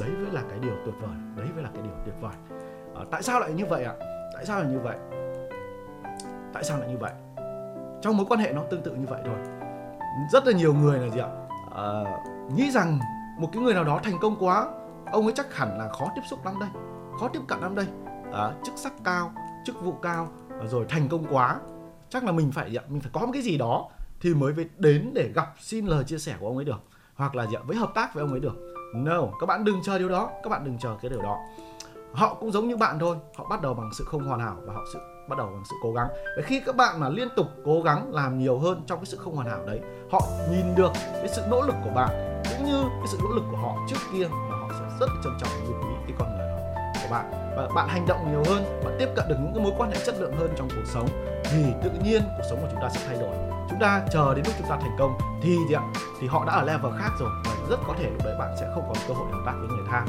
[0.00, 2.34] đấy mới là cái điều tuyệt vời đấy mới là cái điều tuyệt vời.
[2.94, 3.94] À, tại sao lại như vậy ạ?
[4.34, 4.96] Tại sao lại như vậy?
[6.52, 7.12] Tại sao lại như vậy?
[8.02, 9.36] Trong mối quan hệ nó tương tự như vậy thôi.
[10.32, 11.28] Rất là nhiều người là gì ạ?
[11.76, 12.04] À,
[12.54, 12.98] nghĩ rằng
[13.38, 14.68] một cái người nào đó thành công quá
[15.12, 16.68] ông ấy chắc hẳn là khó tiếp xúc lắm đây
[17.20, 17.86] khó tiếp cận lắm đây.
[18.32, 19.32] À, chức sắc cao
[19.64, 20.28] chức vụ cao
[20.64, 21.60] rồi thành công quá.
[22.08, 23.88] Chắc là mình phải mình phải có một cái gì đó
[24.20, 26.82] thì mới đến để gặp xin lời chia sẻ của ông ấy được
[27.16, 28.54] hoặc là gì với hợp tác với ông ấy được.
[28.94, 30.30] No, các bạn đừng chờ điều đó.
[30.42, 31.38] Các bạn đừng chờ cái điều đó.
[32.12, 33.16] Họ cũng giống như bạn thôi.
[33.36, 34.98] Họ bắt đầu bằng sự không hoàn hảo và họ sự,
[35.28, 36.08] bắt đầu bằng sự cố gắng.
[36.36, 39.16] Và khi các bạn mà liên tục cố gắng làm nhiều hơn trong cái sự
[39.16, 39.80] không hoàn hảo đấy,
[40.12, 43.44] họ nhìn được cái sự nỗ lực của bạn cũng như cái sự nỗ lực
[43.50, 46.48] của họ trước kia và họ sẽ rất trân trọng yêu quý cái con người
[46.48, 46.56] đó
[47.02, 47.30] của bạn.
[47.56, 49.96] Và bạn hành động nhiều hơn, bạn tiếp cận được những cái mối quan hệ
[50.06, 51.08] chất lượng hơn trong cuộc sống
[51.44, 54.44] thì tự nhiên cuộc sống của chúng ta sẽ thay đổi chúng ta chờ đến
[54.46, 55.82] lúc chúng ta thành công thì gì ạ?
[56.20, 58.70] Thì họ đã ở level khác rồi và rất có thể lúc đấy bạn sẽ
[58.74, 60.04] không còn cơ hội hợp tác với người ta.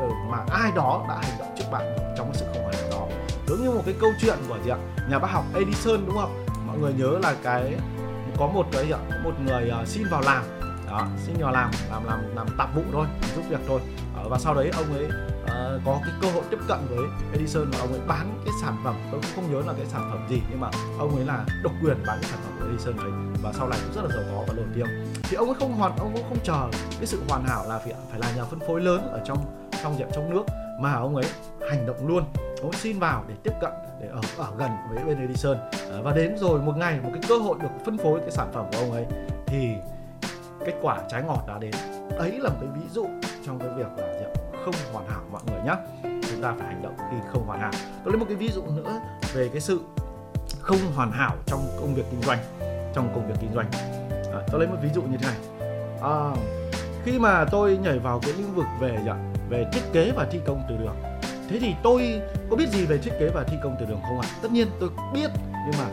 [0.00, 2.90] Ờ, mà ai đó đã hành động trước bạn trong cái sự không hài lòng
[2.90, 3.16] đó.
[3.46, 4.78] Giống như một cái câu chuyện của gì ạ?
[5.10, 6.46] Nhà bác học Edison đúng không?
[6.66, 7.74] Mọi người nhớ là cái
[8.38, 8.98] có một cái gì ạ?
[9.10, 10.44] Có một người ờ, xin vào làm.
[10.90, 13.80] Đó xin vào làm làm làm làm tạp vụ thôi giúp việc thôi.
[14.16, 17.70] Ờ, và sau đấy ông ấy uh, có cái cơ hội tiếp cận với Edison
[17.70, 18.94] và ông ấy bán cái sản phẩm.
[19.10, 21.72] Tôi cũng không nhớ là cái sản phẩm gì nhưng mà ông ấy là độc
[21.82, 24.44] quyền bán cái sản phẩm Edison đấy và sau này cũng rất là giàu có
[24.46, 24.86] và nổi tiếng.
[25.22, 27.92] Thì ông ấy không hoàn ông cũng không chờ cái sự hoàn hảo là phải
[28.10, 29.38] phải là nhà phân phối lớn ở trong
[29.82, 30.44] trong diện trong nước.
[30.80, 31.24] Mà ông ấy
[31.70, 32.24] hành động luôn.
[32.36, 36.00] Ông ấy xin vào để tiếp cận để ở ở gần với bên Edison à,
[36.02, 38.66] và đến rồi một ngày một cái cơ hội được phân phối cái sản phẩm
[38.72, 39.06] của ông ấy
[39.46, 39.74] thì
[40.66, 41.72] kết quả trái ngọt đã đến.
[42.18, 43.06] Ấy là một cái ví dụ
[43.46, 44.26] trong cái việc là gì
[44.64, 47.72] không hoàn hảo mọi người nhé chúng ta phải hành động khi không hoàn hảo.
[48.04, 49.00] Tôi lấy một cái ví dụ nữa
[49.34, 49.80] về cái sự
[50.60, 52.38] không hoàn hảo trong công việc kinh doanh
[52.94, 53.66] trong công việc kinh doanh.
[54.32, 55.68] À, tôi lấy một ví dụ như thế này.
[56.02, 56.30] À,
[57.04, 58.98] khi mà tôi nhảy vào cái lĩnh vực về
[59.48, 60.96] về thiết kế và thi công từ đường.
[61.50, 64.20] Thế thì tôi có biết gì về thiết kế và thi công từ đường không
[64.20, 64.28] ạ?
[64.42, 65.86] Tất nhiên tôi biết nhưng mà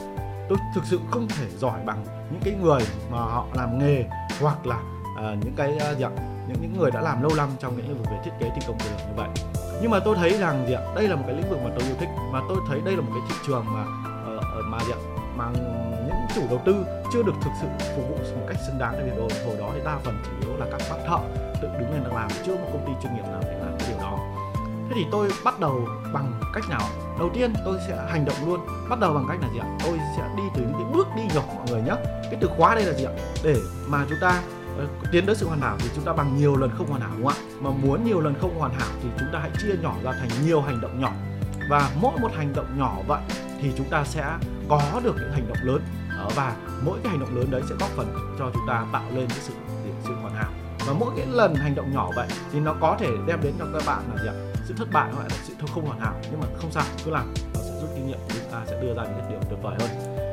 [0.49, 4.03] tôi thực sự không thể giỏi bằng những cái người mà họ làm nghề
[4.41, 4.79] hoặc là
[5.17, 6.11] à, những cái uh, gì ạ?
[6.47, 8.61] Những những người đã làm lâu năm trong những lĩnh vực về thiết kế thi
[8.67, 9.29] công từ đường như vậy.
[9.81, 10.81] Nhưng mà tôi thấy rằng gì ạ?
[10.95, 13.01] Đây là một cái lĩnh vực mà tôi yêu thích mà tôi thấy đây là
[13.01, 13.81] một cái thị trường mà
[14.37, 14.99] uh, mà gì ạ?
[15.35, 15.45] Mà
[16.35, 18.93] chủ đầu tư chưa được thực sự phục vụ một cách xứng đáng.
[18.93, 19.11] Tại vì
[19.45, 21.19] hồi đó thì đa phần chủ yếu là các bác thợ
[21.61, 23.97] tự đứng lên làm chưa một công ty chuyên nghiệp nào để làm cái điều
[23.97, 24.17] đó.
[24.89, 26.81] Thế thì tôi bắt đầu bằng cách nào?
[27.19, 28.59] Đầu tiên, tôi sẽ hành động luôn.
[28.89, 29.67] Bắt đầu bằng cách là gì ạ?
[29.85, 32.75] Tôi sẽ đi từ những cái bước đi nhỏ mọi người nhé cái từ khóa
[32.75, 33.11] đây là gì ạ?
[33.43, 33.55] Để
[33.87, 34.41] mà chúng ta
[34.77, 37.11] ờ, tiến tới sự hoàn hảo thì chúng ta bằng nhiều lần không hoàn hảo,
[37.17, 37.55] đúng không ạ?
[37.59, 40.29] Mà muốn nhiều lần không hoàn hảo thì chúng ta hãy chia nhỏ ra thành
[40.45, 41.11] nhiều hành động nhỏ.
[41.69, 43.21] Và mỗi một hành động nhỏ vậy
[43.61, 44.37] thì chúng ta sẽ
[44.69, 45.81] có được những hành động lớn
[46.35, 46.55] và
[46.85, 49.39] mỗi cái hành động lớn đấy sẽ góp phần cho chúng ta tạo lên cái
[49.41, 49.53] sự
[50.03, 50.49] sự hoàn hảo.
[50.87, 53.65] Và mỗi cái lần hành động nhỏ vậy thì nó có thể đem đến cho
[53.73, 54.35] các bạn là gì ạ?
[54.65, 56.13] Sự thất bại hoặc là sự không hoàn hảo.
[56.31, 58.93] Nhưng mà không sao, cứ làm, nó sẽ rút kinh nghiệm chúng ta sẽ đưa
[58.93, 59.89] ra những cái điều tuyệt vời hơn.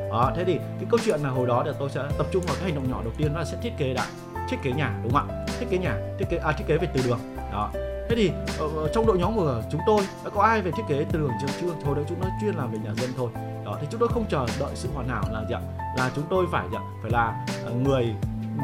[0.09, 2.55] Đó, thế thì cái câu chuyện là hồi đó thì tôi sẽ tập trung vào
[2.55, 4.05] cái hành động nhỏ đầu tiên đó là sẽ thiết kế đã
[4.49, 5.45] thiết kế nhà, đúng không ạ?
[5.59, 7.19] Thiết kế nhà, thiết kế à thiết kế về từ đường.
[7.51, 7.71] Đó
[8.09, 11.05] thế thì ở, trong đội nhóm của chúng tôi đã có ai về thiết kế
[11.11, 13.29] từ đường trường chưa hồi đấy chúng nó chuyên làm về nhà dân thôi.
[13.65, 15.61] Đó thì chúng tôi không chờ đợi sự hoàn hảo là gì ạ?
[15.97, 16.83] Là chúng tôi phải gì ạ?
[17.01, 18.15] Phải là ờ, người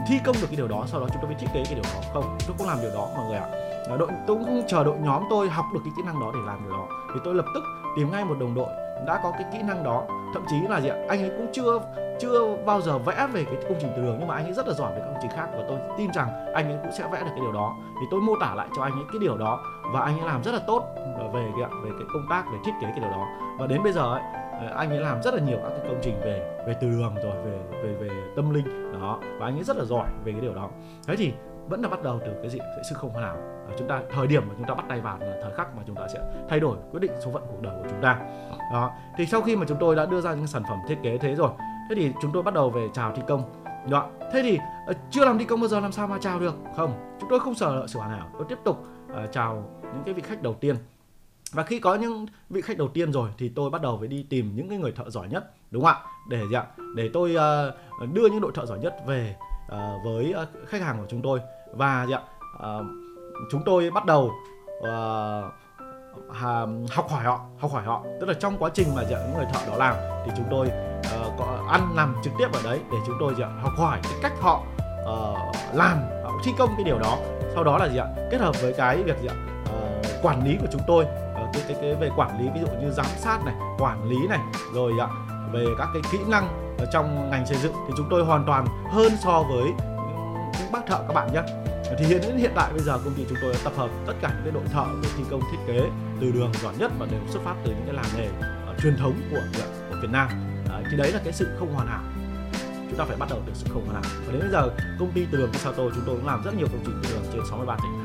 [0.08, 1.84] thi công được cái điều đó sau đó chúng tôi mới thiết kế cái điều
[1.84, 2.00] đó.
[2.14, 3.48] Không tôi không làm điều đó mọi người ạ.
[4.00, 6.40] Đội tôi cũng không chờ đội nhóm tôi học được cái kỹ năng đó để
[6.46, 6.88] làm điều đó.
[7.14, 7.64] Thì tôi lập tức
[7.96, 8.70] tìm ngay một đồng đội
[9.08, 10.04] đã có cái kỹ năng đó.
[10.34, 10.96] Thậm chí là gì ạ?
[11.10, 11.80] Anh ấy cũng chưa
[12.20, 14.68] chưa bao giờ vẽ về cái công trình từ đường, nhưng mà anh ấy rất
[14.68, 15.48] là giỏi về các công trình khác.
[15.54, 17.76] Và tôi tin rằng anh ấy cũng sẽ vẽ được cái điều đó.
[18.00, 19.60] Thì tôi mô tả lại cho anh ấy cái điều đó
[19.94, 20.84] và anh ấy làm rất là tốt
[21.34, 23.28] về cái về cái công tác, về thiết kế cái điều đó.
[23.60, 26.00] Và đến bây giờ ấy ờ, anh ấy làm rất là nhiều các cái công
[26.02, 28.94] trình về về từ đường rồi, về về về tâm linh.
[29.02, 30.70] Đó, và anh ấy rất là giỏi về cái điều đó.
[31.08, 31.34] Thế thì
[31.70, 32.60] vẫn là bắt đầu từ cái gì?
[32.60, 33.38] Sẽ sự không hoàn hảo
[33.78, 35.96] chúng ta thời điểm mà chúng ta bắt tay vào là thời khắc mà chúng
[35.96, 38.20] ta sẽ thay đổi quyết định số phận cuộc đời của chúng ta.
[38.74, 38.92] Đó.
[39.18, 41.36] Thì sau khi mà chúng tôi đã đưa ra những sản phẩm thiết kế thế
[41.36, 41.50] rồi
[41.90, 43.44] thế thì chúng tôi bắt đầu về chào thi công.
[43.90, 44.10] Đó.
[44.34, 46.56] Thế thì ờ, chưa làm thi công bao giờ làm sao mà chào được?
[46.76, 47.18] Không.
[47.20, 50.22] Chúng tôi không sợ sự hoàn hảo tôi tiếp tục uh, chào những cái vị
[50.22, 50.76] khách đầu tiên.
[51.52, 54.26] Và khi có những vị khách đầu tiên rồi thì tôi bắt đầu phải đi
[54.30, 56.04] tìm những cái người thợ giỏi nhất đúng không ạ?
[56.30, 56.66] Để gì ạ?
[56.96, 57.36] Để tôi
[58.04, 60.34] uh, đưa những đội thợ giỏi nhất về uh, với
[60.68, 61.40] khách hàng của chúng tôi
[61.76, 62.22] và gì ạ?
[62.56, 62.86] Uh,
[63.52, 64.32] chúng tôi bắt đầu
[64.80, 64.88] uh,
[66.92, 68.04] học hỏi họ học hỏi họ.
[68.20, 70.68] Tức là trong quá trình mà dạ, những người thợ đó làm thì chúng tôi
[70.68, 74.14] uh, có ăn làm trực tiếp ở đấy để chúng tôi dạ, học hỏi cái
[74.22, 74.62] cách họ
[75.02, 75.38] uh,
[75.74, 77.18] làm họ thi công cái điều đó.
[77.56, 78.06] Sau đó là gì ạ?
[78.32, 79.36] Kết hợp với cái việc gì ạ?
[79.64, 82.68] Uh, quản lý của chúng tôi uh, cái, cái cái về quản lý ví dụ
[82.82, 84.40] như giám sát này quản lý này
[84.74, 85.08] rồi ạ
[85.52, 88.66] về các cái kỹ năng ở trong ngành xây dựng thì chúng tôi hoàn toàn
[88.92, 89.74] hơn so với
[90.60, 91.42] các bác thợ các bạn nhé.
[92.00, 94.14] Thì hiện đến hiện tại bây giờ công ty chúng tôi đã tập hợp tất
[94.22, 95.90] cả những cái đội thợ về thi công thiết kế
[96.22, 98.28] từ đường giỏi nhất và đều xuất phát từ những cái làng nghề
[98.72, 99.42] uh, truyền thống của
[99.90, 100.30] của Việt Nam.
[100.70, 102.04] Đấy, thì đấy là cái sự không hoàn hảo.
[102.90, 104.12] Chúng ta phải bắt đầu từ sự không hoàn hảo.
[104.26, 106.68] Và đến bây giờ công ty từ đường Sato chúng tôi cũng làm rất nhiều
[106.72, 108.05] công trình từ đường trên 63 tỉnh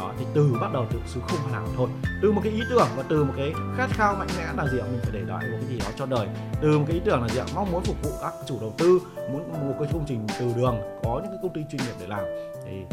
[0.00, 1.88] đó thì từ bắt đầu từ sự không hoàn hảo thôi.
[2.22, 4.78] Từ một cái ý tưởng và từ một cái khát khao mạnh mẽ là gì
[4.78, 4.86] ạ?
[4.90, 6.26] Mình phải để lại một cái gì đó cho đời.
[6.60, 7.46] Từ một cái ý tưởng là gì ạ?
[7.54, 9.00] Mong muốn phục vụ các chủ đầu tư,
[9.32, 12.06] muốn một cái công trình từ đường, có những cái công ty chuyên nghiệp để
[12.06, 12.24] làm.
[12.64, 12.84] Thì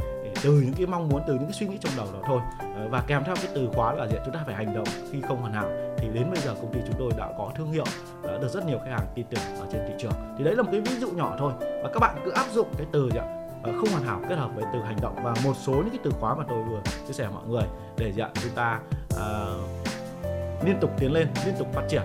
[0.43, 2.41] từ những cái mong muốn, từ những cái suy nghĩ trong đầu đó thôi.
[2.59, 5.21] Ờ, và kèm theo cái từ khóa là gì chúng ta phải hành động khi
[5.27, 5.69] không hoàn hảo.
[5.97, 7.85] Thì đến bây giờ công ty chúng tôi đã có thương hiệu,
[8.23, 10.13] đã được rất nhiều khách hàng tin tưởng ở trên thị trường.
[10.37, 11.53] Thì đấy là một cái ví dụ nhỏ thôi.
[11.59, 13.36] Và các bạn cứ áp dụng cái từ gì ạ?
[13.63, 15.99] Ờ, không hoàn hảo kết hợp với từ hành động và một số những cái
[16.03, 17.63] từ khóa mà tôi vừa chia sẻ mọi người
[17.97, 18.79] để dạng chúng ta
[19.13, 22.01] uh, liên tục tiến lên liên tục phát triển.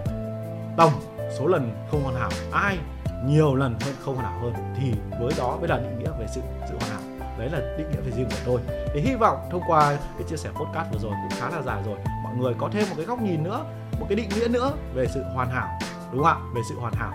[0.76, 0.92] Tổng
[1.38, 2.78] số lần không hoàn hảo ai
[3.26, 6.26] nhiều lần hơn không hoàn hảo hơn thì với đó mới là định nghĩa về
[6.34, 7.28] sự sự hoàn hảo.
[7.38, 8.60] Đấy là định nghĩa về riêng của tôi.
[8.94, 11.82] Thì hy vọng thông qua cái chia sẻ podcast vừa rồi cũng khá là dài
[11.86, 13.64] rồi mọi người có thêm một cái góc nhìn nữa
[14.00, 15.78] một cái định nghĩa nữa về sự hoàn hảo
[16.12, 16.50] đúng không ạ?
[16.54, 17.12] Về sự hoàn hảo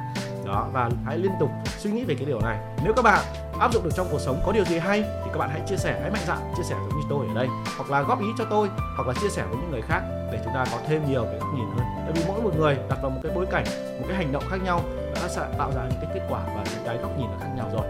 [0.48, 2.58] đó và hãy liên tục suy nghĩ về cái điều này.
[2.84, 3.24] Nếu các bạn
[3.60, 5.78] áp dụng được trong cuộc sống có điều gì hay thì các bạn hãy chia
[5.78, 7.48] sẻ hãy mạnh dạn chia sẻ giống như tôi ở đây.
[7.78, 10.40] Hoặc là góp ý cho tôi hoặc là chia sẻ với những người khác để
[10.44, 11.86] chúng ta có thêm nhiều cái góc nhìn hơn.
[12.04, 13.66] Tại vì mỗi một người đặt vào một cái bối cảnh
[14.00, 14.82] một cái hành động khác nhau
[15.16, 17.50] đã sẽ tạo ra những cái kết quả và những cái góc nhìn là khác
[17.58, 17.86] nhau rồi.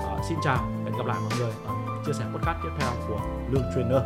[0.00, 1.74] À, xin chào hẹn gặp lại mọi người ở
[2.06, 3.20] chia sẻ podcast tiếp theo của
[3.50, 4.02] lương trainer.